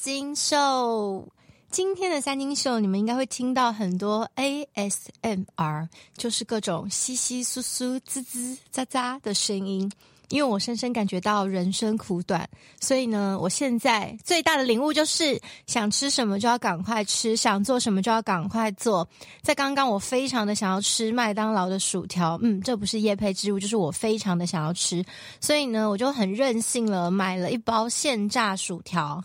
[0.00, 1.26] 金秀。
[1.72, 9.90] 今天的三金秀，你们应该会听到很多 ASMR，就是各种窸窸窣窣、吱吱喳喳的声音。
[10.28, 12.48] 因为我深深感觉到人生苦短，
[12.80, 19.08] 所以呢，我现在最大的领悟就是想吃什么就要赶快吃，想做什么就要赶快做。
[19.42, 25.04] 在刚刚，我非常的想要吃麦当劳的薯条，嗯，这不是叶配之物，就是我非常的想要吃，
[25.40, 29.24] 所以呢，我就很任性了，买了一包现炸薯条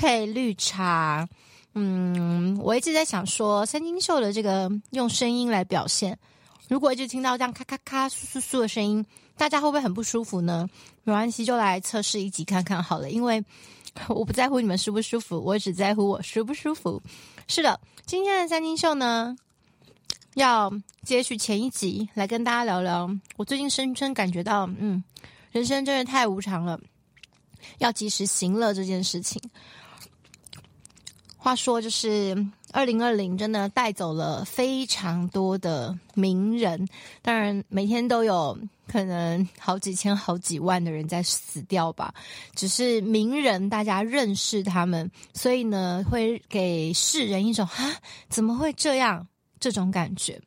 [0.00, 1.28] 配绿茶。
[1.74, 6.18] 嗯，我一直在想说，三金秀的这个用声音来表现，
[6.68, 9.04] 如果一直听到这样咔咔咔、簌簌簌的声音。
[9.36, 10.68] 大家会不会很不舒服呢？
[11.02, 13.10] 没关系，就来测试一集看看好了。
[13.10, 13.42] 因为
[14.08, 17.02] 我不在乎你们舒不舒服，我只在乎我舒不舒服。
[17.46, 19.34] 是的，今天的三金秀呢，
[20.34, 20.70] 要
[21.04, 23.10] 接续前一集来跟大家聊聊。
[23.38, 25.02] 我最近深深感觉到，嗯，
[25.52, 26.78] 人生真的太无常了，
[27.78, 29.40] 要及时行乐这件事情。
[31.42, 32.36] 话说，就是
[32.70, 36.86] 二零二零真的带走了非常多的名人，
[37.22, 38.56] 当然每天都有。
[38.86, 42.12] 可能好几千、好几万的人在死掉吧，
[42.56, 47.88] 只是名人，大家认识他们，所以呢，会给世人一种“哈，
[48.28, 49.24] 怎么会这样”
[49.60, 50.42] 这种感觉。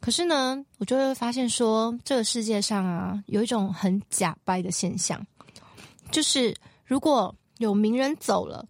[0.00, 5.22] 可是呢，我就会发现说，这个世界上啊，有一种很假掰的现象，
[6.10, 8.66] 就是如果有名人走了，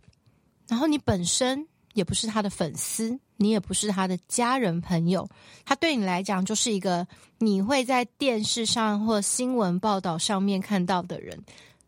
[0.72, 3.20] 然后你本身也不是他的粉丝。
[3.36, 5.28] 你也不是他的家人朋友，
[5.64, 7.04] 他对你来讲就是一个
[7.38, 11.36] 你会在电视上或新闻报道上面看到的人，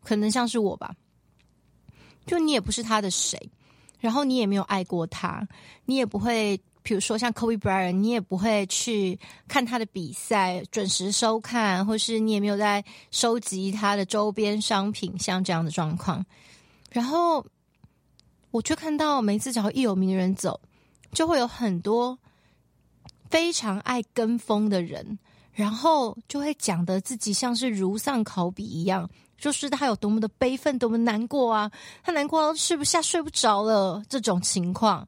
[0.03, 0.93] 可能像是我吧。
[2.25, 3.39] 就你也不是他的谁，
[4.01, 5.47] 然后你也没有爱过他，
[5.85, 9.17] 你也不会，比如说像 Kobe Bryant，你也不会去
[9.47, 16.25] 看他的比赛，准时收看，或是你也没有在收集他的周边商品，像这样的状况。
[16.91, 17.45] 然后
[18.55, 20.59] 我却看到每次只要一有名人走。
[21.11, 22.17] 就会有很多
[23.29, 25.17] 非常爱跟风的人，
[25.53, 31.71] 然后就会讲得自己像是如丧考妣一样，就是他有多么的悲愤，多么难过啊！
[32.03, 35.07] 他难过到吃不下、睡不着了，这种情况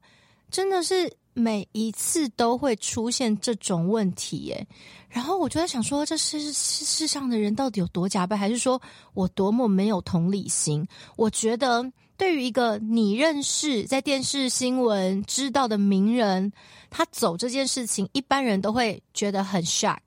[0.50, 4.66] 真的是每一次都会出现这种问题耶。
[5.10, 8.80] 然后我就在想说，这世世世上的人到底有多假掰，还是说
[9.12, 10.86] 我多么没有同理心？
[11.16, 11.92] 我觉得。
[12.18, 16.52] 对于一个你认识在电视新闻知道的名人，
[16.90, 20.00] 他走这件事情，一般人都会觉得很 shock，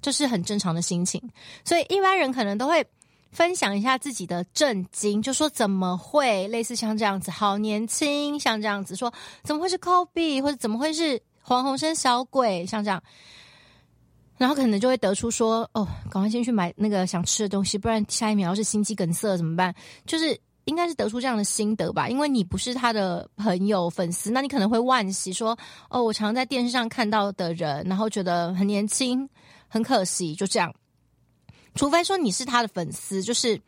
[0.00, 1.22] 这是很正常的心情。
[1.66, 2.84] 所以一般人可能都会
[3.30, 9.12] 分享一下自己的震惊，就说怎么会类似像这样子，好年轻，像这样子说
[9.44, 13.02] 怎么会是 Kobe，或者怎么会是黄鸿升小鬼，像这样，
[14.38, 19.74] 然后可能就会得出说哦，赶快先去买那个想吃的东西，不然下一秒要是心肌梗塞怎么办？
[20.06, 20.40] 就是。
[20.68, 25.58] 应该是得出这样的心得吧，因为你不是他的朋友粉丝，那你可能会惋惜说
[25.88, 29.26] ：“哦，我常在电视上看到的人，然后觉得很年轻，
[29.66, 30.70] 很可惜。”就这样，
[31.74, 33.58] 除非说你是他的粉丝，就是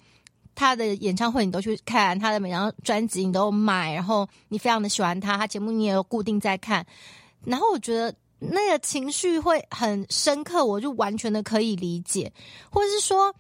[0.55, 6.85] 他的演唱会你都去看，他的每张专辑你都买，然后你非常的喜欢他，他节目你也有固定在看，
[7.47, 12.31] 然后我觉得那个情绪会很深刻，我就完全的可以理解，
[12.71, 13.35] 或者是说。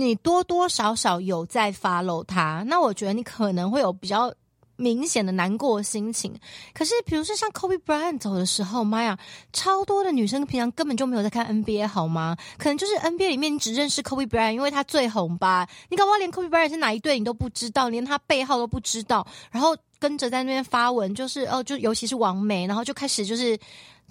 [0.00, 4.32] 你多多少少有在 follow 他，那我觉得你可能会有比较
[4.76, 6.32] 明显的难过心情。
[6.72, 9.18] 可是，比如说像 Kobe Bryant 走的时候，妈呀，
[9.52, 12.36] 超多的女生平常根本就没有在看 NBA 好吗？
[12.56, 15.68] 可能就是 NBA 里面你只认识 Kobe Bryant，因为他最红吧？
[15.88, 23.58] 你搞不好连 Kobe Bryant 是哪一队你都不知道，连他背号都不知道，然后跟着在那边发文，就是哦，就尤其是网美，然后就开始就是。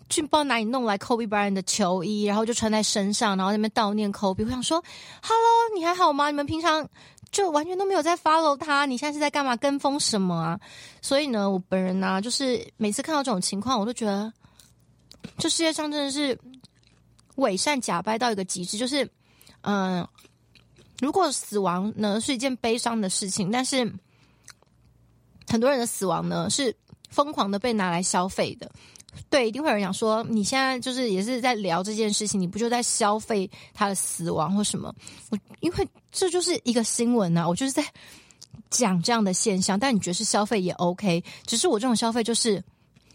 [0.09, 4.45] 去不知道哪里弄来 Kobe Bryant 的球衣，然后就穿在身上，然后在那边悼念 Kobe。
[4.45, 4.83] 我想说
[5.21, 6.27] ，Hello，你还好吗？
[6.27, 6.88] 你们平常
[7.31, 9.56] 就完全都没有在 follow 他，你现在是在干嘛？
[9.57, 10.59] 跟风什么啊？
[11.01, 14.31] 所以呢，我本人呢、就是每次看到这种情况，我都觉得，
[15.38, 16.39] 这世界上真的是
[17.36, 18.77] 伪善假掰到一个极致。
[18.77, 19.10] 就是，
[19.62, 20.07] 嗯、
[21.00, 23.92] 如果死亡呢是一件悲伤的事情，但是
[25.50, 26.74] 很多人的死亡呢是
[27.10, 28.71] 疯狂的被拿来消费的。
[29.29, 34.93] 对，一定会有人讲说，你现在就是也是在聊这件事情，你不就在消费他的死亡或什么？
[35.29, 37.83] 我因为这就是一个新闻啊，我就是在
[38.69, 39.79] 讲这样的现象。
[39.79, 42.63] 但你觉得是消费也 OK，只是我这种消费就是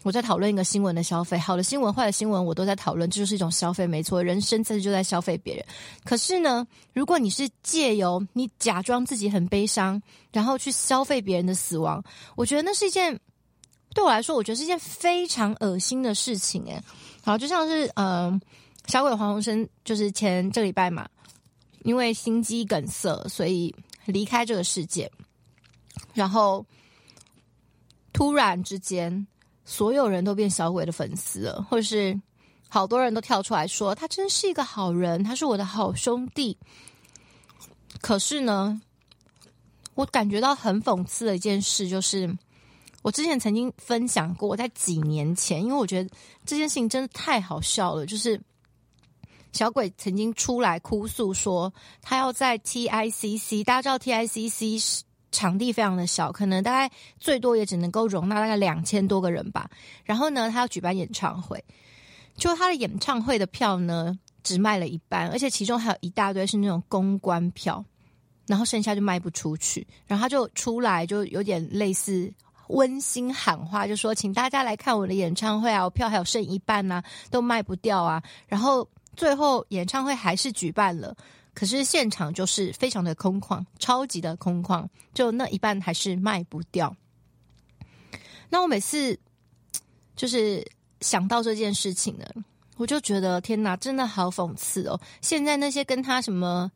[0.03, 4.21] 我在讨论一个新闻的消费，好的新闻、坏的新闻我都在讨论，这就是一种消费，没错。
[4.21, 5.65] 人生其实就在消费别人。
[6.03, 10.01] 可是呢，如果你是借由你假装自己很悲伤，
[10.31, 12.03] 然后去消费别人的死亡，
[12.35, 13.19] 我觉得那是一件。
[13.93, 16.81] 对我来说，我觉得是一件非常恶心的事情，诶，
[17.23, 18.41] 好，就像是嗯、呃，
[18.87, 21.07] 小鬼黄鸿升，就是前这个礼拜嘛，
[21.83, 23.73] 因为心肌梗塞，所以
[24.05, 25.11] 离开这个世界。
[26.13, 26.65] 然后
[28.11, 29.27] 突然之间，
[29.63, 32.19] 所有人都变小鬼的粉丝了，或者是
[32.69, 36.57] 好多人都跳出来说他真是一个好人，他是我的好兄弟。
[38.01, 38.81] 可是呢，
[39.93, 42.35] 我感觉到很讽刺的一件事就是。
[43.03, 46.09] 我之前曾经分享过，在几年前，因为我觉得
[46.45, 48.05] 这件事情真的太好笑了。
[48.05, 48.41] 就是
[49.51, 51.71] 小鬼曾经出来哭诉说，
[52.01, 55.01] 他要在 TICC，大家知道 TICC
[55.31, 56.89] 场地非常的小，可能大概
[57.19, 59.69] 最多也只能够容纳大概两千多个人吧。
[60.05, 61.61] 然后呢，他要举办演唱会，
[62.37, 67.83] 就他的演唱会的票呢，只卖了一半，而且其中还有一大堆是那种公关票，
[68.47, 69.85] 然后剩下就卖不出去。
[70.07, 72.33] 然后他就出来，就有点类似。
[72.73, 75.83] 温馨喊话，就说请大家来看我的演唱会啊！
[75.83, 78.21] 我票还有剩一半呢，啊，都卖不掉啊。
[78.47, 81.15] 然后最后演唱会还是举办了，
[81.53, 86.95] 可是现场就是非常的空旷，超级的空旷，就那一半还是卖不掉。
[88.49, 89.17] 那我每次
[90.15, 90.65] 就是
[90.99, 92.25] 想到这件事情呢，
[92.77, 94.99] 我就觉得天哪，真的好讽刺哦！
[95.21, 96.71] 现在那些跟他什么。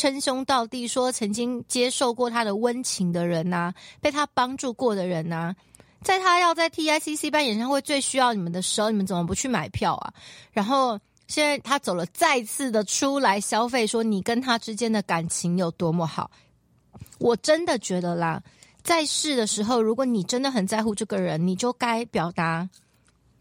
[0.00, 5.54] 称兄道弟，说曾经接受过他的温情的人呐、被他帮助过的人呐、
[6.00, 10.14] 在他要在 TICC 办演唱会最需要你们的时候，你们怎么不去买票啊？
[10.52, 16.30] 然后现在他走了，再次的出来消费，说你跟他之间的感情有多么好。
[17.18, 18.42] 我真的觉得啦，
[18.82, 22.66] 在世的时候，如果你真的很在乎这个人，你就该表达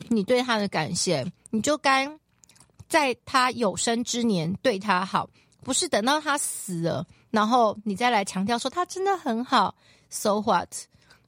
[0.09, 2.11] 你对他的感谢，你就该
[2.89, 5.29] 在他有生之年对他好。
[5.61, 9.75] 不是等到他死了，然后你再来强调说他真的很好
[10.09, 10.69] ，so what？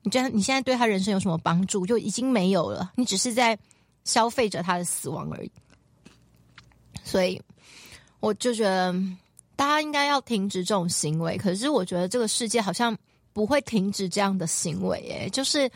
[0.04, 1.86] 你觉得你现在对他人生有什么帮助？
[1.86, 3.58] 就已经没有了，你只是在
[4.04, 5.52] 消费着他的死亡而已。
[7.04, 7.42] 所以
[8.20, 8.94] 我就觉得
[9.56, 11.38] 大家应该要停止这种行为。
[11.38, 12.98] 可是我觉得这个世界好像
[13.34, 15.70] 不会停止这样的行为，诶，就是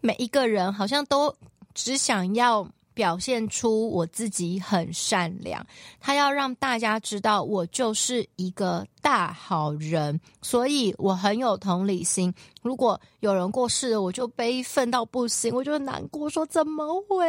[0.00, 1.34] 每一个人好像都
[1.74, 2.68] 只想要。
[2.98, 5.64] 表现出我自己很善良，
[6.00, 12.34] 他要让大家知道我就是一个大好人，所以我很有同理心。
[12.60, 17.24] 如果有人过世了，我就悲愤到不行，我就难过，说怎么会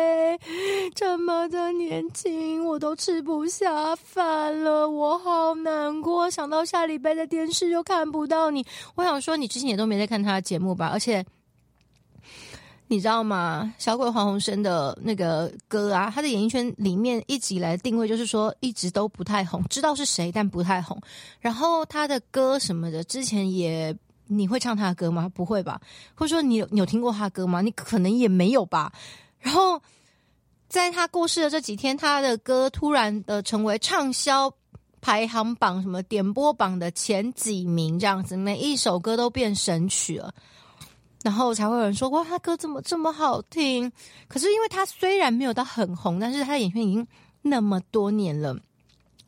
[0.95, 6.27] 这么的年轻，我都吃不下饭了，我好难过。
[6.31, 10.88] 想到下礼拜的电视又看不到你，我想说，你之前也都没在看他的节目吧？
[10.88, 11.24] 而且。
[12.91, 13.71] 你知道吗？
[13.77, 21.00] 小鬼黄鸿升的那个歌啊，他的演艺圈里面一直以来定位就是说一直都不太红，知道是谁但不太红。
[21.39, 23.95] 然后他的歌什么的，之前也
[24.25, 25.30] 你会唱他的歌吗？
[25.33, 25.80] 不会吧？
[26.15, 27.62] 或者说你有你有听过他歌吗？
[27.62, 28.92] 你可能也没有吧。
[29.38, 29.80] 然后
[30.68, 34.51] 在他过世的这几天，他的歌突然的成为畅销
[35.00, 40.33] 排行榜什么点播榜的前几名，这样子，每一首歌都变神曲了。
[41.21, 43.92] 然后才会有人说哇，他歌怎么这么好听？
[44.27, 47.06] 可是因为他虽然没有到很红，但是他的演圈已经
[47.42, 48.56] 那么多年了。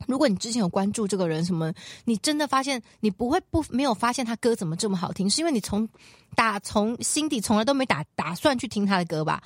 [0.08, 1.72] 如果你之前有关注这个人，什么
[2.06, 5.88] 你真的发现你不会不没有发现他歌怎么这么好听，是因为你从
[6.34, 9.42] 打从心底从来都没打打算去听他的歌吧？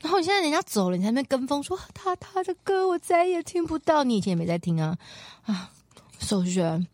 [0.00, 4.96] 然后你现在人家走了，你在那边跟风说他他的歌我再也听不到，你以前也没在听啊
[5.44, 5.70] 啊！
[6.18, 6.86] 所以我就觉得，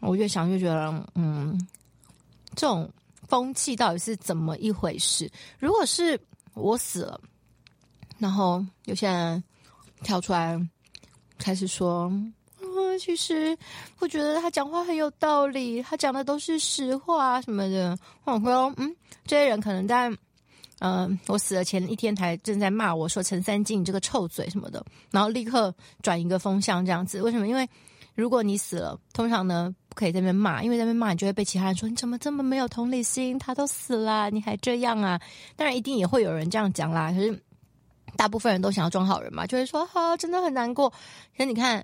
[0.00, 1.66] 我越想越觉得，嗯，
[2.54, 2.90] 这种。
[3.28, 5.30] 风气到底是怎么一回事？
[5.58, 6.18] 如果是
[6.54, 7.20] 我死了，
[8.18, 9.42] 然后有些人
[10.02, 10.58] 跳出来
[11.38, 12.10] 开始说
[12.60, 13.56] ：“嗯，其实
[13.98, 20.10] 我觉得他讲话很有道理，他讲的都是实话什么的。”我说：“嗯，这些人可能在
[20.80, 27.22] 嗯、我死了前一天才正在骂我说陈三金你这个臭嘴什么的，然后立刻转一个风向这样子。
[27.22, 27.48] 为什么？
[27.48, 27.66] 因为
[28.16, 33.38] 如果你死了，通常呢不。”可以在那边骂，因为在那边骂，你就会被其他人说你怎么这么没有同理心？
[33.38, 35.18] 他都死了，你还这样啊？
[35.56, 37.10] 当然，一定也会有人这样讲啦。
[37.12, 37.42] 可是
[38.14, 40.90] 大部分人都想要装好人嘛，就会说哈、真的很难过。
[40.90, 41.82] 可是你看，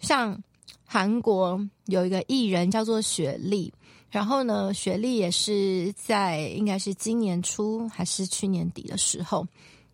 [0.00, 0.42] 像
[0.86, 3.70] 韩国有一个艺人叫做雪莉，
[4.08, 9.46] 然后呢，雪莉也是在应该是今年初还是去年底的时候，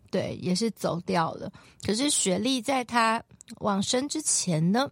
[0.09, 1.51] 对，也是走掉了。
[1.85, 3.21] 可是雪莉在她
[3.59, 4.89] 往生之前呢，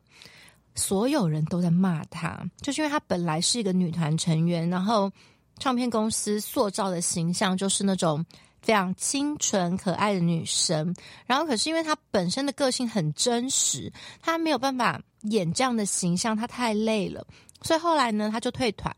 [0.80, 5.12] 所有人都在骂她，就是因为她本来是一个女团成员，然后
[5.58, 8.26] 唱片公司塑造的形象就是那种
[8.62, 10.96] 非常清纯可爱的女生。
[11.26, 17.28] 然后可是因为她本身的个性很真实，她没有办法演这样的形象，她太累了。
[17.62, 18.96] 所以后来呢，她就退团。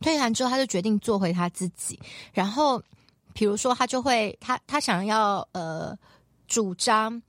[0.00, 1.98] 退团之后，她就决定做回她自己。
[2.32, 2.82] 然后，
[3.32, 5.96] 比如说，她就会，她她想要呃
[6.48, 7.22] 主张。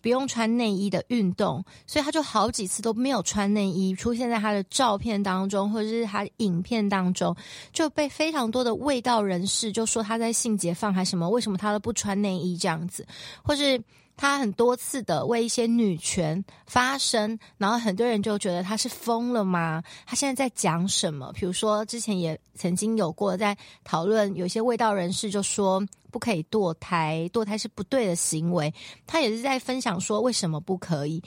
[0.00, 7.36] 不用穿内衣的运动，所以他就好几次都没有穿内衣出现在他的照片当中，或者是他影片当中，
[7.72, 13.06] 就被非常多的卫道人士就说他在性解放还什么，为什么他都不穿内衣这样子，
[13.42, 13.82] 或是。
[14.16, 19.82] 他很多次的为一些女权发声，然后很多人就觉得他是疯了吗？
[20.06, 21.30] 他现在在讲什么？
[21.34, 28.72] 比如说之前也曾经有过在讨论，有些卫道人士就说不可以堕胎，堕胎是不对的行为。
[29.06, 31.22] 他也是在分享说为什么不可以，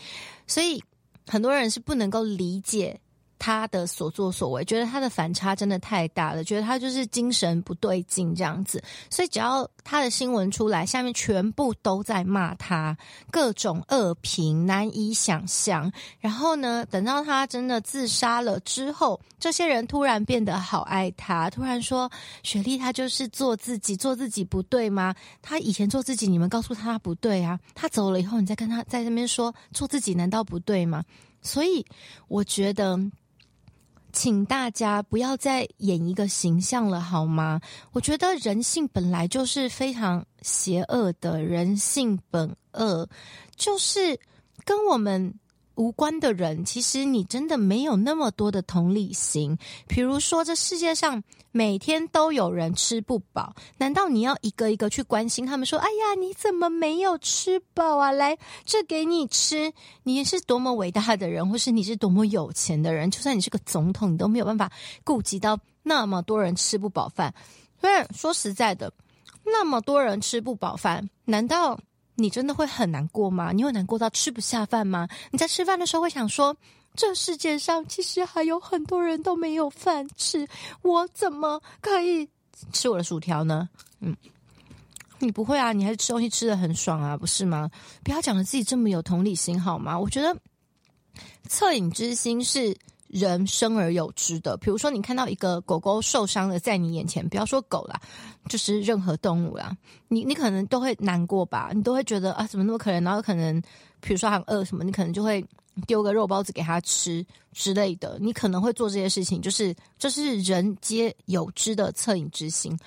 [0.48, 0.84] 所以
[1.27, 3.00] 很多人是不能够理解。
[3.39, 12.96] 他的所作所为，觉得他的反差真的太大了，觉得他就是精神不对劲这样子，所以只要他的新闻出来，下面全部都在骂他，
[13.31, 15.91] 各种恶评难以想象。
[16.19, 22.12] 然后呢，等到他真的自杀了之后，这些人突然变得好爱他，突然说
[22.43, 25.15] 雪莉他就是做自己，做自己不对吗？
[25.41, 31.05] 他以前做自己，你们告诉他不对啊，他走了以后，你再跟他在这边说做自己，难道不对吗？
[31.41, 31.86] 所以
[32.27, 33.00] 我觉得。
[34.11, 37.61] 请大家不要再演一个形象了，好吗？
[37.91, 43.07] 我觉得人性本来就是非常邪恶的，人性本恶，
[43.55, 44.19] 就是
[44.65, 45.33] 跟我们。
[45.79, 49.57] 无关的人，其实你真的没有那么多的同理心。
[49.88, 55.65] 比如说，这世界上每天都有人吃不饱，难道你要一个一个去关心他们？
[55.65, 58.12] 说：“哎呀，你怎么没有吃饱啊？
[58.12, 59.71] 来，这给你吃。”
[60.03, 64.69] 你是多么伟大的人，或是你是多么有钱的人，就算你是个总统，你都没有办法
[65.05, 67.33] 顾及到那么多人吃不饱饭。
[67.81, 68.91] 因为说实在的，
[69.45, 71.79] 那么多人吃不饱饭，难道？
[72.19, 73.51] 你真的会很难过吗？
[73.51, 75.07] 你会难过到吃不下饭吗？
[75.31, 76.55] 你在吃饭的时候会想说，
[76.95, 80.47] 这世界上其实还有很多人都没有饭吃，
[80.81, 82.27] 我怎么可以
[82.73, 83.69] 吃我的薯条呢？
[84.01, 84.15] 嗯，
[85.19, 87.69] 你不会啊，你还是吃东西吃得很爽啊，不是吗？
[88.03, 89.97] 不要讲的自己这么有同理心好吗？
[89.97, 90.35] 我觉得
[91.47, 92.77] 恻隐之心是。
[93.09, 97.99] 人生而有之的，比如说你看到一个狗狗受伤了在你眼前，不要说狗啦，
[98.47, 99.75] 就是任何动物啦，
[100.07, 103.03] 你你可能都会难过吧，你都会觉得啊，怎么那么可怜？
[103.03, 103.59] 然后可能，
[103.99, 105.43] 比如说很饿什么，你可能就会
[105.87, 112.77] 丢个肉包子给它吃之类的，你可能会做这些事情，就是这是人皆有之的恻隐之心。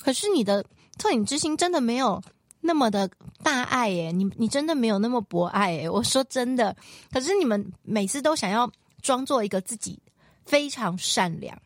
[0.00, 0.64] 可是你的
[0.96, 2.22] 恻隐之心真的没有
[2.60, 3.10] 那么的
[3.42, 6.76] 大爱耶，你你真的没有那么博爱耶，我说真的。
[7.10, 8.70] 可是你们每次都想要。
[9.02, 10.00] 装作一个自己
[10.46, 11.60] 非常善良，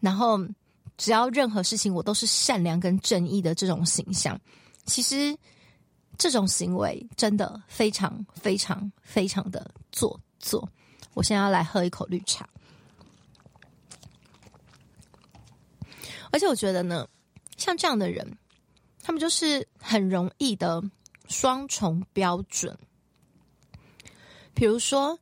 [0.00, 0.40] 然后
[0.96, 4.40] 只要任何事情我都是善良跟正义的这种形象，
[4.86, 5.36] 其实
[6.16, 10.66] 这种行为真的非常非常非常的做作。
[11.12, 12.48] 我现在要来喝一口绿茶，
[16.30, 17.06] 而且我觉得呢，
[17.58, 18.38] 像这样的人，
[19.02, 20.82] 他们就是很容易的
[21.28, 22.76] 双重标准，
[24.54, 25.18] 比如说。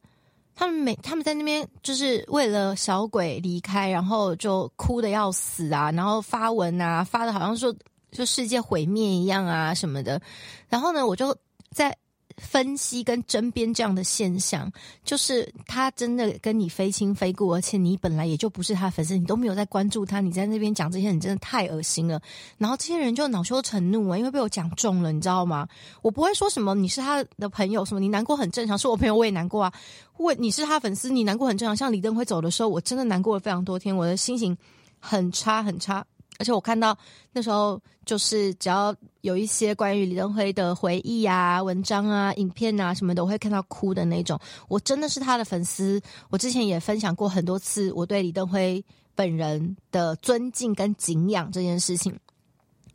[0.62, 7.74] 他们每他们在那边就是为了小鬼离开，然后就哭的要死啊，然后发文啊，发的好像说
[8.12, 10.22] 就世界毁灭一样啊什么的。
[10.68, 11.36] 然后呢，我就
[11.72, 11.96] 在。
[12.36, 14.70] 分析跟争辩这样的现象，
[15.04, 22.20] 就是他真的跟你非亲非故，而且你本来也就不是他粉丝，你都没有在关注他，你在那边讲这些，你真的太恶心了。
[22.58, 25.68] 然后这些人就恼羞成怒啊，因为被我讲中了，你知道吗？
[26.02, 29.72] 我不会说什么你是他的朋友，什么你难过很正常，是我朋友我也难过啊。
[30.18, 31.76] 问你是他粉丝，你难过很正常。
[31.76, 34.56] 像李登辉走的时候，我真的难过了非常多天，我的心情
[35.00, 36.04] 很差很差。
[36.42, 36.98] 而且我看到
[37.32, 44.36] 那时候，就是只要有一些关于李登辉的回忆啊、文章啊、影片啊什么的，我会看到哭的那种。
[44.66, 48.84] 我真的是他的粉丝，我之前也分享过很多次我对李登辉
[49.14, 52.12] 本人的尊敬跟敬仰这件事情，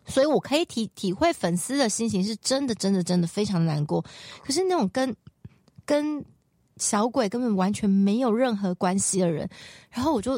[0.06, 4.04] 所以我可以体体会粉丝的心情，是真的、真的、真的非常难过。
[4.44, 5.16] 可是那种跟
[5.86, 6.22] 跟
[6.75, 9.50] 小鬼根本完全没有任何关系的人，
[9.89, 10.38] 然后我就。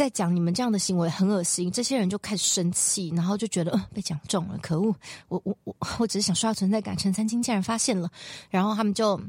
[0.00, 4.94] 在讲你们这样的行为很恶心，这些人就开始生气，然后就觉得呃被讲中了，可恶！
[5.28, 8.10] 我我我我只是想刷存在感，陈三金竟然发现了，
[8.48, 9.20] 然后他们就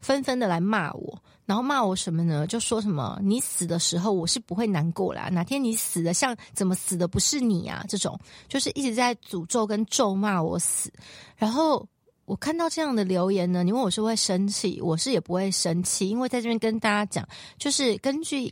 [0.00, 2.46] 纷纷的来骂我，然后骂我什么呢？
[2.46, 7.84] 就说什么你死的时候我是不会难过啦，哪天你死的像怎么死的不是你啊？
[7.86, 10.90] 这种就是一直在诅咒跟咒骂我死。
[11.36, 11.86] 然后
[12.24, 17.28] 我看到这样的留言呢，你问我是会生气，我是也不会生气，因为在这边跟大家讲，
[17.58, 18.50] 就是根据。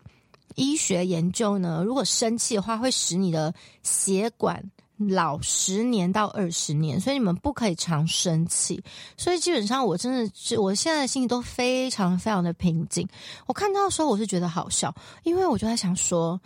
[0.57, 4.63] 医学研究呢，如果生气的话，会使你的血管
[4.97, 8.83] 老十年到二十年，所以你们不可以常生气。
[9.17, 13.09] 所以基本上，我真的我现在的心情都非常非常的平静。
[13.47, 14.95] 我看到的时候，我是觉得好笑，
[15.25, 16.41] 因为我就在想说，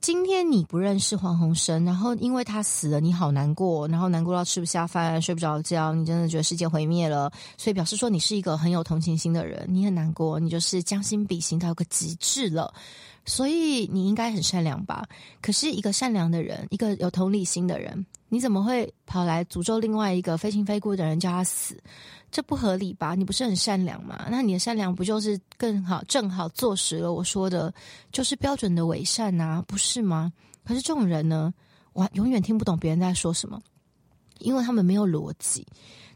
[0.00, 12.72] 今天你不认识黄鸿升，然后因为他死了，你好难过，然后难过到吃不下饭、睡不着觉，你真的觉得世界毁灭了，所以表示说你是一个很有同情心的人，你很难过，你就是将心比心到个极致了，
[13.26, 15.06] 所以你应该很善良吧？
[15.42, 21.76] 可是一个善良的人，一个有同理心的人，你怎么会跑来诅咒另外一个非亲非故的人，叫他死？
[22.30, 23.16] 这不合理吧？
[23.16, 24.28] 你不是很善良吗？
[24.30, 27.74] 那你的善良不就是更好，正好坐实了我说的，
[28.12, 30.32] 就是标准的伪善呐，不是吗？
[30.64, 31.52] 可是这种人呢，
[31.92, 33.60] 我永远听不懂别人在说什么，
[34.38, 35.66] 因为他们没有逻辑，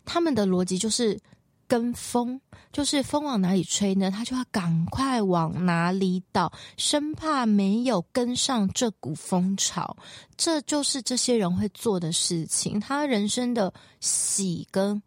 [0.04, 1.21] 他们的逻辑就是
[1.66, 2.40] 跟风，
[2.73, 9.97] 就是风往哪里吹呢，他就要赶快往哪里倒，生怕没有跟上这股风潮。
[10.37, 15.02] 这就是这些人会做的事情，他人生的喜跟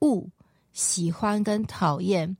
[0.00, 0.28] 恶。
[0.72, 2.36] 喜欢跟讨厌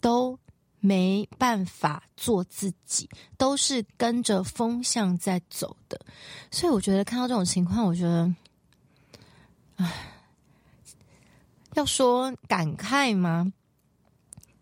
[0.00, 0.36] 都
[0.80, 3.08] 没办法做自己，
[3.38, 5.98] 都是跟着风向在走的。
[6.50, 8.34] 所以我觉得看到这种情况，我觉得，
[9.76, 10.12] 唉，
[11.78, 13.52] 要说感慨吗？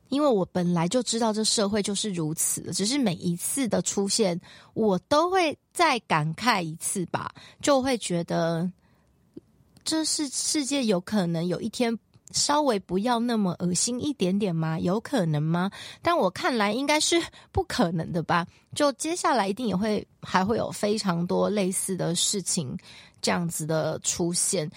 [0.09, 4.39] 因为我本来就知道这社会就是如此，只是每一次的出现，
[4.75, 8.71] 我都会再感慨一次吧，就会觉得
[9.83, 11.99] 这是世界有可能有一天。
[12.33, 14.79] 稍微不要那么恶心一点点吗？
[14.81, 15.71] 有可能吗？
[16.03, 18.45] 但我看来应该是不可能的吧。
[18.75, 22.77] 就接下来一定也会还会有非常多类似的事情
[23.23, 24.69] 这样子的出现。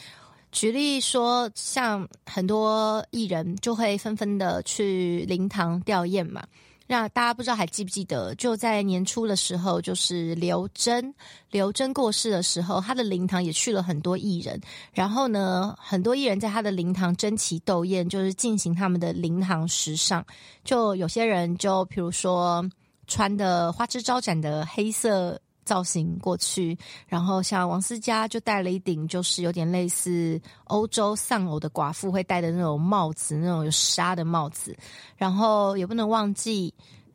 [0.51, 6.43] 举例说，像很多艺人就会纷纷的去灵堂吊唁嘛。
[6.87, 11.13] 那大家不知道还记不记得，就在年初的时候，就是刘真，
[11.51, 14.59] 刘真过世的时候，他的灵堂也去了很多艺人。
[14.91, 20.25] 然后呢，很多艺人在他的灵堂争奇斗艳，就是进行他们的灵堂时尚。
[20.65, 22.67] 就有些人就比如说
[23.05, 25.39] 穿的花枝招展的黑色。
[25.69, 34.75] 造型过去，然后像王思佳就戴了一顶，就是有点类似欧洲丧偶的寡妇会戴的那种帽子，那种有纱的帽子。
[35.15, 36.73] 然后也不能忘记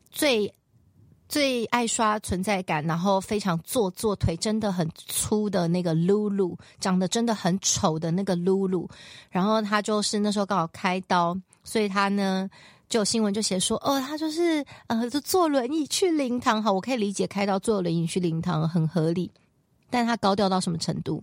[0.09, 0.49] 最
[1.27, 8.89] 最爱刷存在感，然后非常做作，腿真的很粗的那个露露，长得真的很丑的那个露露。
[9.29, 12.49] 然后他就是那时候刚好开刀，所以他呢。
[12.95, 19.29] 就新闻就写说，哦，他就是呃，就坐轮椅去灵堂，好，我可以理解开刀坐轮椅去灵堂很合理，
[19.89, 21.21] 但他高调到什么程度？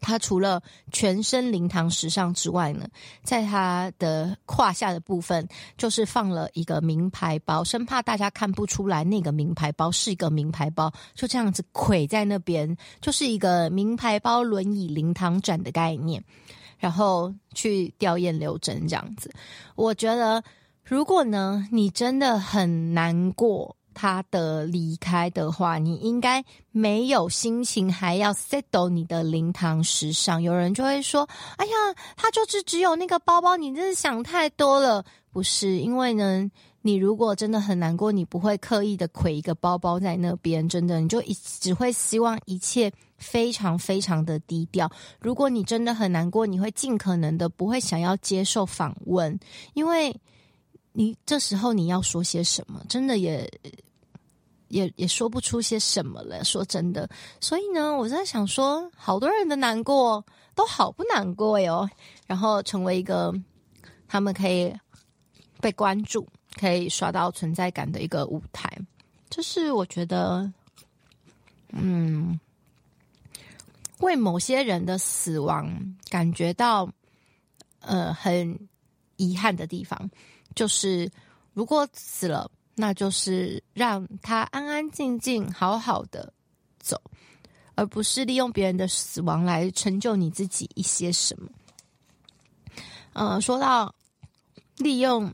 [0.00, 2.88] 他除了全身灵堂时尚之外呢，
[3.22, 5.46] 在他的胯下的部分
[5.78, 16.24] 就是放了一个名牌包，生怕大家看不出来那个名牌包是一个名牌包，就这样子跪在那边，就是一个名牌包轮椅灵堂展的概念，
[16.76, 19.32] 然后去吊唁留真这样子，
[19.76, 20.42] 我觉得。
[20.84, 30.42] 如果呢，你真的很难过他的离开的话，你应该没有心情还要 settle 你的灵堂时尚。
[30.42, 31.72] 有人就会说：“哎呀，
[32.16, 36.50] 他就是只有那个包包，你真是想太多了。”不是，因为呢，
[36.82, 44.90] 你如果真的很难过，你不会刻意的携一个包包在那边，真的，你就一只会希望一切非常非常的低调。
[45.20, 49.38] 如果你真的很难过，你会尽可能的不会想要接受访问，
[49.74, 50.14] 因为。
[50.92, 52.84] 你这时候你要说些什么？
[52.88, 53.50] 真的也
[54.68, 56.44] 也也说不出些什么了。
[56.44, 57.08] 说真的，
[57.40, 60.24] 所以呢，我在想说，好多人的难过
[60.54, 61.88] 都好不难过哟，
[62.26, 63.32] 然后成为一个
[64.06, 64.74] 他们可以
[65.60, 66.26] 被关注、
[66.58, 68.70] 可以刷到存在感的一个舞台，
[69.30, 70.52] 这是我觉得，
[71.70, 72.38] 嗯，
[74.00, 76.90] 为某些人的死亡感觉到
[77.80, 78.68] 呃很
[79.16, 80.10] 遗憾的地方。
[80.54, 81.10] 就是，
[81.52, 86.32] 如果死了，那就是让他安安静静、好好的
[86.78, 87.00] 走，
[87.74, 91.48] 而不是利用别人的死亡来成就你自己一些什么。
[93.12, 93.94] 呃，说到
[94.78, 95.32] 利用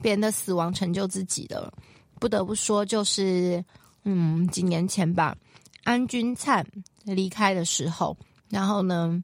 [0.00, 1.72] 别人的死亡成就自己的，
[2.18, 3.64] 不得不说，就是
[4.04, 5.36] 嗯，几年前吧，
[5.84, 6.66] 安钧灿
[7.04, 8.16] 离开的时候，
[8.48, 9.22] 然后呢，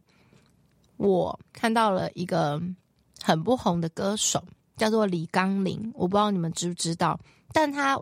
[0.97, 2.63] 我看到了一个
[3.21, 4.43] 很不红的歌手。
[4.79, 7.19] 叫做李刚霖，我不知道你们知不知道，
[7.53, 8.01] 但他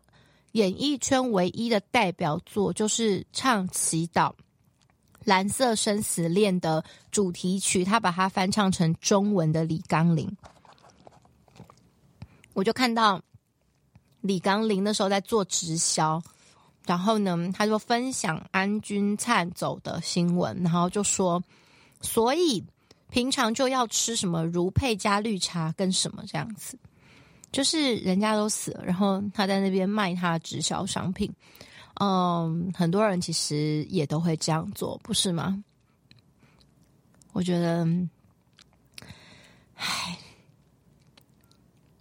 [0.52, 4.30] 演艺圈唯一的代表作就是唱《祈祷》，
[5.24, 10.36] 蓝色生死恋的主题曲，他把它翻唱成中文的李刚霖。
[12.52, 13.20] 我就看到
[14.20, 16.22] 李刚霖那时候在做直销，
[16.86, 21.42] 然后呢，他就分享安钧璨走的新闻，然后就说，
[22.02, 22.62] 所以。
[23.16, 26.78] 平常就要吃什么如配加绿茶跟什么这样子，
[27.50, 31.32] 就是人家都死了，然后他在那边卖他的直销商品。
[31.94, 35.64] 嗯，很多人其实也都会这样做，不是吗？
[37.32, 37.88] 我觉得，
[39.76, 40.18] 唉，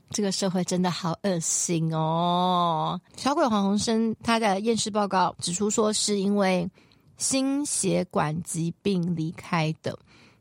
[0.10, 3.00] 这个社会真的好恶心哦！
[3.16, 6.70] 小鬼黄鸿生他的验尸报告指出说，是因为
[7.16, 9.98] 心血管疾病离开的，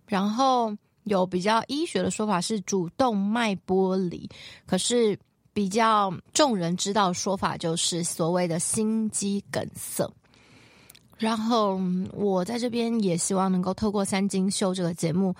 [0.06, 4.28] 然后有比较医学的说法是主动脉剥离，
[4.66, 5.18] 可是
[5.52, 10.10] 比较众人知道说法就是所谓的心肌梗塞。
[11.16, 11.80] 然后
[12.12, 15.34] 我在这边也希望能够透过三金秀这个节目，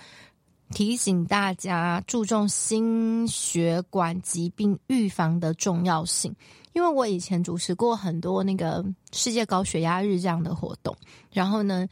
[0.71, 6.33] 提醒大家注重心血管疾病预防的重要性。
[6.71, 10.95] 因为我以前主持过很多那个世界高血压日这样的活动，
[11.31, 11.87] 然后呢，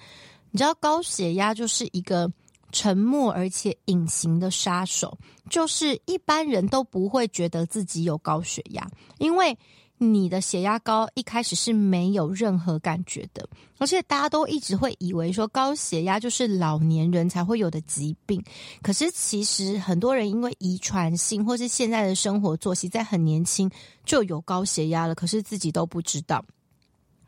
[0.51, 2.31] 你知道高血压就是一个
[2.73, 5.17] 沉默而且隐形的杀手，
[5.49, 8.86] 就是一般人都不会觉得自己有高血压，
[9.19, 9.57] 因为。
[9.99, 18.43] 你的血压高，一开始是没有任何感觉的，而且大家都一直会以为说高血压就是老年人才会有的疾病。
[18.81, 23.69] 可是其实很多人因为遗传性或是现在的生活作息，在很年轻
[24.03, 26.43] 就有高血压了，可是自己都不知道。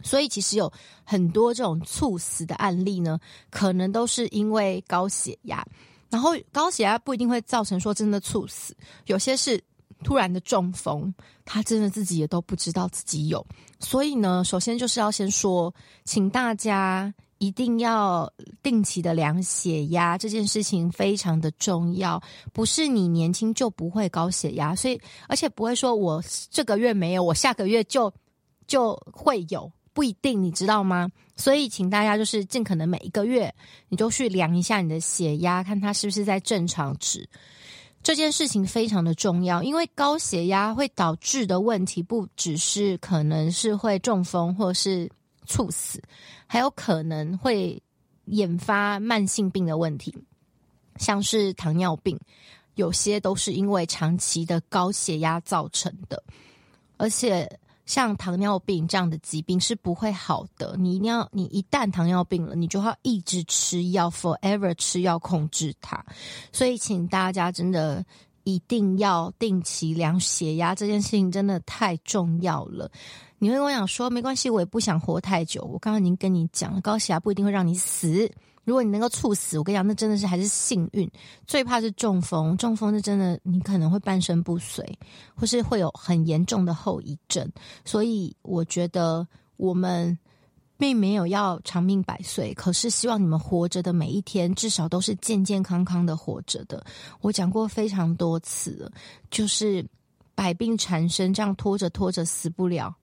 [0.01, 0.71] 所以其实有
[1.03, 5.65] 很多这种猝死的案例呢，可能都是因为高血压。
[6.09, 9.63] 然后高血压不一定会造成说真的猝死，有些是。
[10.03, 11.11] 突然的中风，
[11.45, 13.43] 他真的自己也都不知道自己有，
[13.79, 18.31] 所以呢，首先就是要先说，请大家一定要
[18.61, 22.21] 定期的量血压，这件事情非常的重要。
[22.53, 28.13] 不是你年轻就不会高血压，所以而且不会说我这个月没有，我下个月就
[28.67, 31.09] 就会有，不一定，你知道吗？
[31.37, 33.53] 所以请大家就是尽可能每一个月
[33.87, 37.27] 你就去量一下你的血压，看它是不是在正常值。
[38.03, 45.09] 这件事情非常的重要，因为高血压会导致的问题不只是可能是会中风或是
[45.45, 46.01] 猝死，
[46.45, 47.81] 还有可能会
[48.25, 50.13] 引发慢性病的问题，
[50.97, 52.19] 像是糖尿病，
[52.75, 56.21] 有些都是因为长期的高血压造成的，
[56.97, 57.49] 而且。
[57.85, 66.03] 像糖尿病这样的疾病是不会好的，你一定要，你一旦糖尿病了，你就要一直吃药，forever 吃药控制它。
[66.51, 68.03] 所以，请大家真的
[68.43, 72.89] 一定要定期量血压，这件事情真的太重要了。
[73.37, 75.61] 你会跟我讲说，没关系，我也不想活太久。
[75.71, 78.31] 我刚刚已经跟你讲了，高血压不一定会让你死。
[78.65, 81.09] 如果你能够猝死，我跟你讲，那真的是还是幸运。
[81.47, 84.83] 最怕是中风，中风是真的，你可能会半身不遂，
[85.35, 87.49] 或是会有很严重的后遗症。
[87.85, 89.25] 所以我觉得
[89.55, 90.17] 我们
[90.77, 96.83] 并没有要长命百岁，可是希望你们活着的每一天，至少都是健健康康的活着的。
[97.21, 98.91] 我讲过非常多次了，
[99.29, 99.85] 就是
[100.33, 102.93] 百病缠身，这样拖着拖着死不了，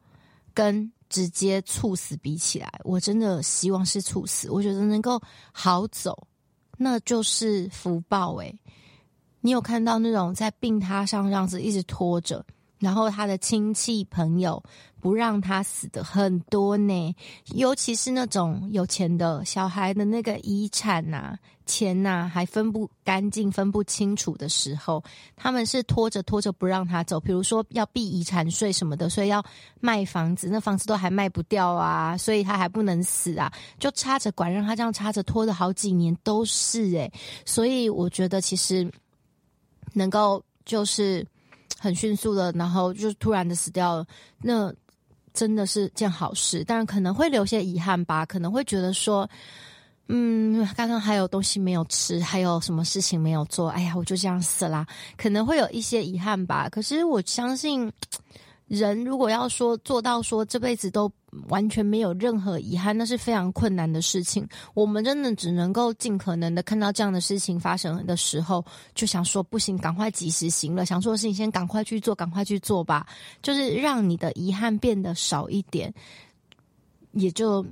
[0.54, 0.90] 跟。
[1.12, 4.50] 直接猝死比起来，我真的希望是猝死。
[4.50, 5.20] 我觉得能够
[5.52, 6.26] 好走，
[6.78, 8.58] 那就是福报诶。
[9.42, 12.42] 你有看到那种在病榻上这样子一直拖着？
[12.82, 14.60] 然后他的亲戚朋友
[15.00, 17.14] 不让他死的很多呢，
[17.54, 25.00] 尤其是那种有钱的小孩的那个遗产呐、啊、钱呐、啊，还分不干净、分不清楚的时候，
[25.36, 27.20] 他们是拖着拖着不让他走。
[27.20, 29.44] 比如说要避遗产税什么的，所以要
[29.80, 37.12] 卖房子，那房子都还卖不掉啊，所以他还不能死啊，就插着管让他这样插着拖了好几年都是诶。
[37.46, 38.90] 所以我觉得其实
[39.94, 41.24] 能够就是。
[41.82, 44.06] 很迅速的，然后就突然的死掉了，
[44.40, 44.72] 那
[45.34, 49.28] 真的是件好事，但可能会留些遗憾吧，可能会觉得说，
[50.06, 56.68] 嗯，刚刚还有东西没有吃，还有什么事情没有做，哎呀，我就这样死啦，可能会有一些遗憾吧。
[56.68, 57.92] 可是我相信。
[58.78, 61.12] 人如果要说做到说这辈子都
[61.48, 64.48] 完全没有任何遗憾，那是非常困难的事情。
[64.72, 70.86] 我们真的只能够尽可能的看到这样的事情发生的时候，就想说不行，赶快及时行乐。
[70.86, 73.06] 想做的事情先赶快去做，赶快去做吧，
[73.42, 75.92] 就是让你的遗憾变得少一点，
[77.12, 77.62] 也就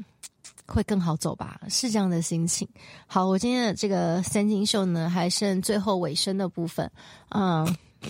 [0.67, 2.69] 会更好走吧，是这样的心情。
[3.07, 6.91] 好，我今天的这个三金秀呢，还剩最后尾声的部分。
[7.31, 7.65] 嗯，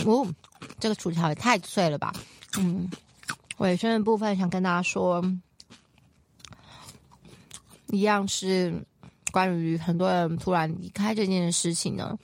[0.05, 0.27] 哦，
[0.81, 2.13] 这个薯条也太脆了吧！
[2.59, 2.91] 嗯，
[3.59, 5.25] 尾声的部分想跟大家说，
[7.89, 8.75] 一样是
[9.31, 12.19] 关于很多人突然离开这件事情呢。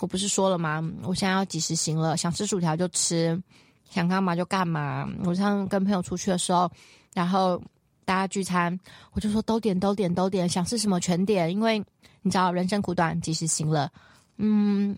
[0.00, 0.82] 我不是说了吗？
[1.02, 3.42] 我现在要及时行乐，想吃薯条就吃，
[3.90, 5.06] 想干嘛就干嘛。
[5.24, 6.70] 我像跟朋友出去的时候，
[7.12, 7.60] 然后
[8.04, 8.78] 大家聚餐，
[9.12, 11.84] 我就说都点都点都点，想吃什么全点，因为
[12.22, 13.90] 你知道人生苦短，及时行乐。
[14.36, 14.96] 嗯，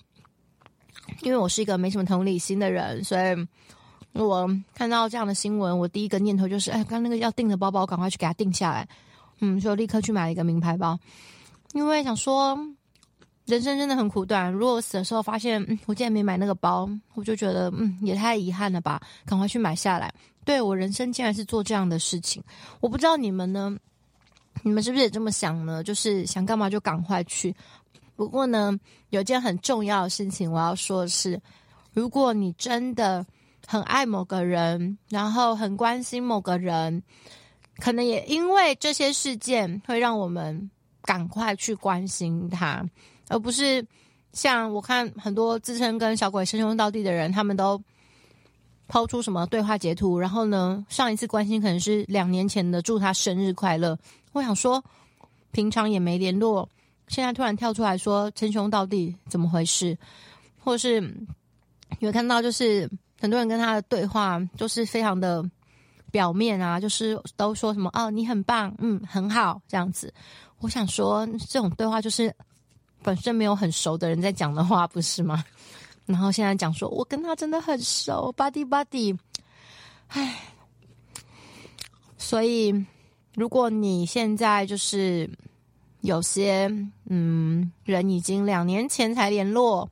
[1.23, 3.49] 因为我是一个没什么同理心的人，所以。
[4.12, 8.87] 我看到这样的新闻，我第一个念头就是，哎，刚那个要订的包包，赶快去给他订下来。
[9.40, 10.96] 嗯，就立刻去买了一个名牌包，
[11.72, 12.57] 因为想说，
[13.46, 14.53] 人生真的很苦短。
[14.53, 19.01] 如果我死的时候发现，嗯，我竟然没买那个包，我就觉得，嗯，也太遗憾了吧。
[19.25, 20.12] 赶快去买下来。
[20.44, 22.40] 对，我人生竟然是做这样的事情，
[22.81, 23.77] 我不知道你们呢，
[24.62, 25.83] 你们是不是也这么想呢？
[25.83, 27.53] 就是想干嘛就赶快去。
[28.14, 31.40] 不过呢，有件很重要的事情我要说的是，
[31.94, 33.27] 如果你真的。
[33.66, 37.03] 很爱某个人，然后很关心某个人，
[37.79, 40.70] 可能也因为这些事件会让我们
[41.03, 42.85] 赶快去关心他，
[43.29, 43.87] 而不是
[44.33, 47.81] 像我看很多自称跟小鬼称兄道弟的人，他们都
[48.88, 53.96] 抛出什么对话截图，然后呢，上一次关心可能是两年前的祝他生日快乐。
[54.33, 54.83] 我想说，
[55.53, 56.68] 平常也没联络，
[57.09, 59.96] 现在突然跳出来说称兄道弟，怎么回事？
[60.59, 61.03] 或是
[62.01, 62.90] 有看到就是。
[63.23, 65.49] 很多人跟他的对话就是非常的
[66.11, 70.13] 表面啊，就是都说什么哦，你很棒，嗯，很好这样子。
[70.59, 72.35] 我想说，这种对话就是
[73.01, 75.45] 本身没有很熟的人在讲的话，不是吗？
[76.05, 79.17] 然后现在讲说我跟他真的很熟，buddy buddy。
[80.09, 80.41] 唉，
[82.19, 82.75] 所以
[83.37, 85.31] 如果你现在就是
[86.01, 86.69] 有些
[87.09, 89.89] 嗯人已经两年前才联络。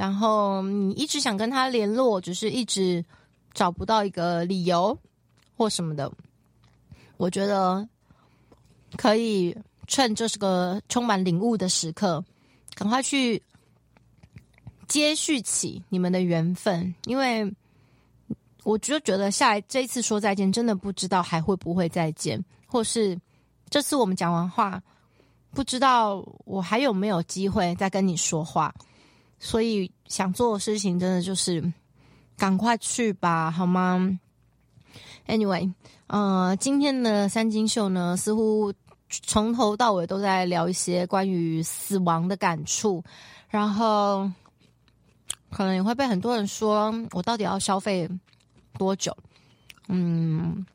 [0.00, 3.04] 然后你一直想跟他联络，只是一直
[3.52, 4.98] 找不到一个理由
[5.58, 6.10] 或什么的。
[7.18, 7.86] 我觉得
[8.96, 9.54] 可以
[9.86, 12.24] 趁这是个充满领悟的时刻，
[12.74, 13.42] 赶快去
[14.88, 17.54] 接续起你们的缘分，因为
[18.64, 23.20] 我就觉得下来这一次说再见，真的不知道还会不会再见，或是
[23.68, 24.82] 这次我们讲完话，
[25.50, 28.74] 不知道我还有没有机会再跟你说话。
[29.42, 31.72] 所以想做的事情，真的就是
[32.36, 34.20] 赶快去吧，好吗
[35.26, 35.72] ？Anyway，
[36.08, 38.70] 呃，今天的三金秀呢，似乎
[39.08, 43.02] 从头到尾都在聊一些关于死亡的感触，
[43.48, 44.30] 然后
[45.50, 48.06] 可能也会被很多人说，我到底要消费
[48.78, 49.16] 多久？
[49.88, 50.66] 嗯，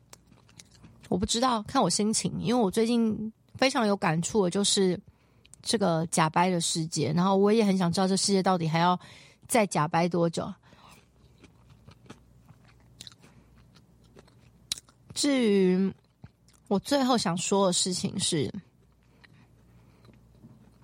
[1.08, 5.00] 我不知道，看我心情，因为我最近非常有感触的就是。
[5.66, 8.98] 这个假掰的世界，然后我也很想知道这世界到底还要
[9.48, 10.54] 再假掰多久。
[15.12, 15.92] 至于
[16.68, 18.48] 我最后想说的事情是，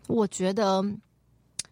[0.09, 0.85] 我觉得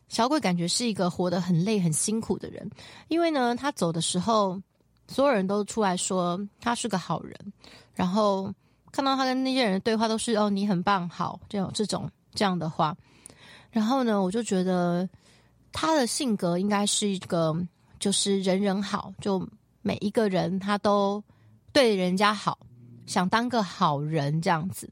[0.09, 2.71] 小鬼感觉是一个活得很累、很辛苦的人，
[3.09, 4.63] 因为呢，他走的时候，
[5.09, 7.53] 所有人都出来说他是个好人，
[7.93, 8.55] 然后
[8.93, 12.09] 看到他跟那些人的对话都是“哦，你很棒，好”这种这种。
[12.35, 12.97] 这样的话，
[13.71, 15.09] 然后呢，我就觉得
[15.73, 17.57] 他的性格应该是一个，
[17.99, 19.47] 就是人人好，就
[19.83, 21.23] 每一个人他都
[21.73, 22.59] 对人家好，
[23.07, 24.91] 想当个好人这样子。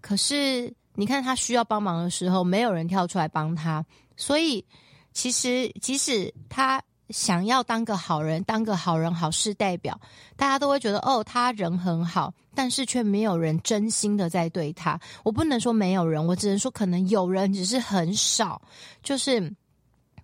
[0.00, 3.84] 可是你看他需要帮忙的时候，没有人跳出来帮他，
[4.16, 4.64] 所以
[5.12, 6.82] 其实即使他。
[7.10, 10.00] 想要当个好人，当个好人好事代表，
[10.36, 14.98] 大家都会觉得哦，他人很好，但是却没有人真心的在对他。
[15.22, 18.60] 我不能说没有人，我只能说可能有人，只是很少。
[19.02, 19.54] 就是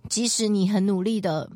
[0.08, 1.48] 即使你很努力的，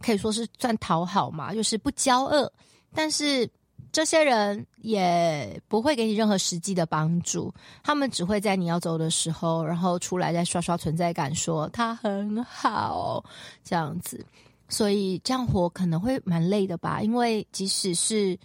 [0.00, 2.50] 可以说是算讨好嘛，就是不骄傲，
[2.92, 3.48] 但是
[3.92, 7.52] 这些人也不会给你任何实际的帮助。
[7.82, 13.24] 他们只会在你要走的时候，然后出来再刷刷存在感，说他很好
[13.64, 14.24] 这样子。
[14.68, 18.38] 所以这样活可能会蛮累的吧，因为即使是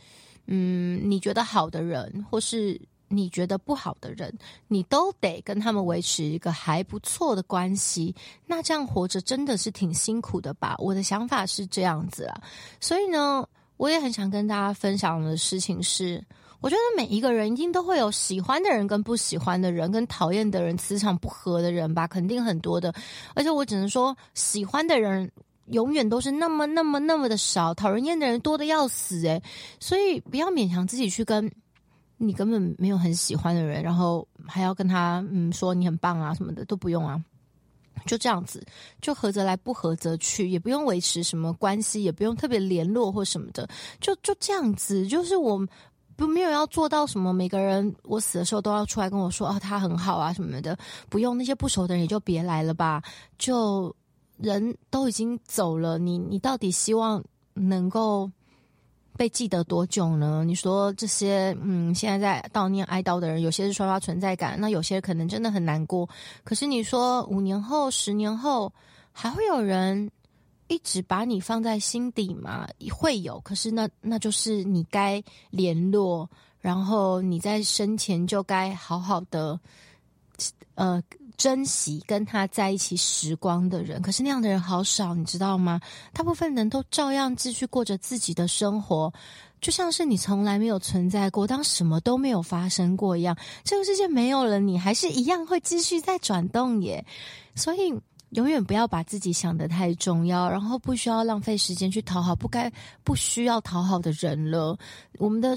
[0.47, 4.35] 嗯你觉得好的人，或是你觉得不好的人，
[4.67, 8.15] 你都得跟他们维持一个还不错的关系。
[8.47, 10.75] 那这样活着真的是挺辛苦的吧？
[10.79, 12.41] 我的想法是这样子啊。
[12.81, 16.23] 所以呢，我也很想跟大家分享的事情是，
[16.61, 22.93] 我觉得每一个人一定都会有喜欢的人跟不喜欢的人，跟讨厌的人，磁场不合的人吧，肯定很多的。
[23.33, 25.31] 而且我只能说，喜欢的人。
[25.71, 29.41] 永远都是那么那么那么的少，讨人厌的人多的要死诶，
[29.79, 31.51] 所以不要勉强自己去跟
[32.17, 37.19] 你根本没有很喜欢的人，然后还要跟他嗯说你很棒啊什么的都不用啊，
[38.05, 38.65] 就这样子，
[39.01, 43.67] 就合则来不合则去，也不用维持什么关系，也不用特别联络或什么的，
[43.99, 45.65] 就就这样子，就是我
[46.15, 50.77] 不没有要做到什么，每个人我死的时候都要出来跟我说啊他很好啊什么的，
[51.09, 53.01] 不用那些不熟的人也就别来了吧，
[53.37, 53.95] 就。
[54.37, 58.29] 人都已经走了，你你到底希望能够
[59.17, 60.43] 被记得多久呢？
[60.45, 66.07] 你说这些，嗯，现在在悼念哀悼的人，有些是刷刷存在感，那有些可能真的很难过。
[66.43, 68.71] 可是你说五年后、十年后，
[69.11, 70.11] 还会有人
[70.67, 72.67] 一直把你放在心底吗？
[72.91, 79.57] 会有，可是那那就是你该联络，然后你在生前就该好好的，
[80.73, 81.01] 呃，
[81.37, 84.01] 珍惜跟他在一起时光的人。
[84.01, 85.79] 可是那样的人好少，你知道吗？
[86.13, 89.13] 大部分人都照样继续过着自己的生活，
[89.61, 93.37] 就像是你从来没有存在过，当什么都没有发生过一样。
[93.63, 97.05] 这个世界没有了，你还是一样会继续在转动耶。
[97.55, 97.93] 所以。
[98.31, 102.69] 永远不要把自己想得太重要，然后不需要浪费时间去讨好不该、
[103.01, 104.77] 不需要讨好的人了。
[105.19, 105.55] 我们的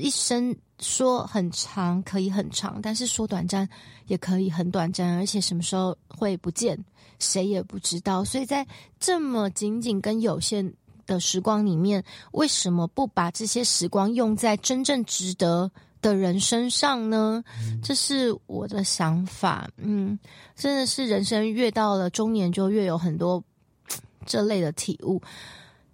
[0.00, 3.68] 一生说很长可以很长，但是说短暂
[4.06, 6.78] 也可以很短暂，而且什么时候会不见，
[7.18, 8.24] 谁也不知道。
[8.24, 8.66] 所以在
[8.98, 10.72] 这么仅仅跟有限
[11.06, 15.70] 的时光里面，为什么不把这些时光用在真正值得
[16.02, 17.42] 的人身上呢？
[17.82, 19.68] 这是我的想法。
[19.76, 20.18] 嗯，
[20.56, 23.42] 真的是人生越到了中年，就越有很多
[24.26, 25.22] 这类的体悟。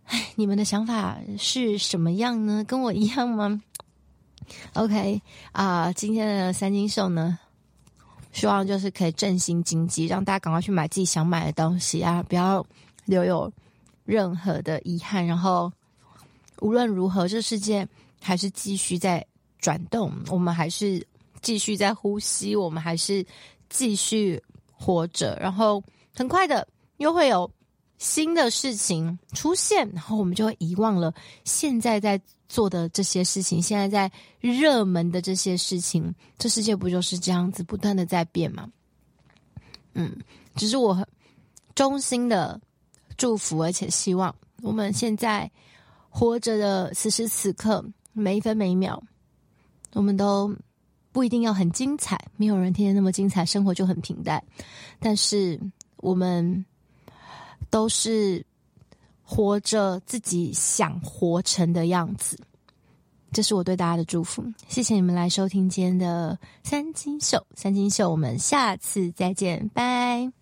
[0.07, 2.65] 哎，你们的想法是什么样呢？
[2.67, 3.61] 跟我一样吗
[4.75, 5.21] ？OK
[5.53, 7.39] 啊，今天的三金秀呢，
[8.33, 12.65] 希望就是可以振兴经济，让大家赶快去买自己想买的东西啊，不要
[13.05, 13.53] 留有
[14.05, 15.27] 任何的遗憾。
[15.27, 15.73] 然后
[16.61, 17.87] 无论如何，这世界
[18.21, 19.27] 还是继续在。
[19.63, 21.07] 转动，我们还是
[21.43, 23.23] 继续在呼吸，我们还是
[23.69, 25.85] 继续活着，然后
[26.17, 27.53] 很快的又会有
[28.01, 34.11] 新的事情出现，然后我们就会遗忘了现在在做的这些事情，现在在
[34.41, 38.69] 热门的这些事情，这世界不就是这样子不断的在变吗？
[39.93, 40.17] 嗯，
[40.57, 41.07] 只是我
[41.75, 42.59] 衷心的
[43.19, 45.51] 祝福，而且希望我们现在
[46.09, 47.85] 活着的此时此刻，
[48.15, 49.01] 每一分每一秒。
[49.93, 50.57] 我们都
[51.13, 54.43] 不一定要很精彩，没有人天天那么精彩，生活就很平淡。
[54.99, 55.61] 但是
[55.97, 56.65] 我们
[57.71, 58.45] 都是
[59.23, 62.37] 活着自己想活成的样子，
[63.33, 64.45] 这是我对大家的祝福。
[64.69, 70.40] 谢谢你们来收听今天的三金秀，三金秀，我们下次再见，拜。